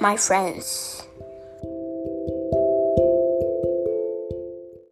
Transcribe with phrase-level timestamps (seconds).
[0.00, 1.09] my friends.